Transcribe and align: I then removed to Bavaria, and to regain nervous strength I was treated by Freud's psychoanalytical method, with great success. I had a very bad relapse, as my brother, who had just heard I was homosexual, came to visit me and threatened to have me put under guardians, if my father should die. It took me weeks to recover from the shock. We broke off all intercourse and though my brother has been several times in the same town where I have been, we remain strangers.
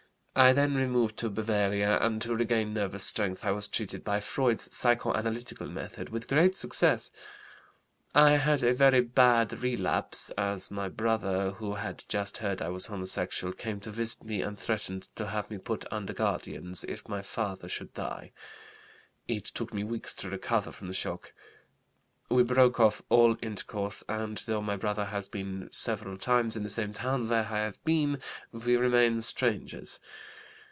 I 0.33 0.53
then 0.53 0.75
removed 0.75 1.17
to 1.17 1.29
Bavaria, 1.29 1.99
and 2.01 2.21
to 2.21 2.33
regain 2.33 2.73
nervous 2.73 3.03
strength 3.03 3.43
I 3.43 3.51
was 3.51 3.67
treated 3.67 4.05
by 4.05 4.21
Freud's 4.21 4.69
psychoanalytical 4.69 5.69
method, 5.69 6.07
with 6.09 6.29
great 6.29 6.55
success. 6.55 7.11
I 8.15 8.37
had 8.37 8.63
a 8.63 8.73
very 8.73 9.01
bad 9.01 9.61
relapse, 9.61 10.29
as 10.37 10.71
my 10.71 10.87
brother, 10.87 11.51
who 11.51 11.75
had 11.75 12.05
just 12.07 12.37
heard 12.37 12.61
I 12.61 12.69
was 12.69 12.85
homosexual, 12.85 13.51
came 13.51 13.81
to 13.81 13.91
visit 13.91 14.23
me 14.23 14.41
and 14.41 14.57
threatened 14.57 15.09
to 15.17 15.27
have 15.27 15.51
me 15.51 15.57
put 15.57 15.83
under 15.91 16.13
guardians, 16.13 16.85
if 16.85 17.09
my 17.09 17.21
father 17.21 17.67
should 17.67 17.93
die. 17.93 18.31
It 19.27 19.43
took 19.43 19.73
me 19.73 19.83
weeks 19.83 20.13
to 20.15 20.29
recover 20.29 20.71
from 20.71 20.87
the 20.87 20.93
shock. 20.93 21.33
We 22.29 22.43
broke 22.43 22.79
off 22.79 23.01
all 23.09 23.35
intercourse 23.41 24.05
and 24.07 24.37
though 24.47 24.61
my 24.61 24.77
brother 24.77 25.03
has 25.03 25.27
been 25.27 25.67
several 25.69 26.17
times 26.17 26.55
in 26.55 26.63
the 26.63 26.69
same 26.69 26.93
town 26.93 27.27
where 27.27 27.41
I 27.43 27.59
have 27.59 27.83
been, 27.83 28.21
we 28.53 28.77
remain 28.77 29.19
strangers. 29.21 29.99